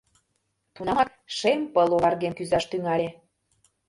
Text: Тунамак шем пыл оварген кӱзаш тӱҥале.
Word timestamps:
Тунамак 0.75 1.09
шем 1.37 1.59
пыл 1.73 1.89
оварген 1.97 2.33
кӱзаш 2.37 2.65
тӱҥале. 2.67 3.09